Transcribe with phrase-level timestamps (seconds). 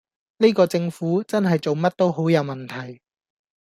[0.39, 3.01] 呢個政府真係做乜都好有問題